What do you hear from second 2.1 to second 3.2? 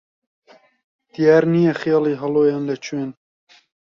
هەڵۆیان لە کوێن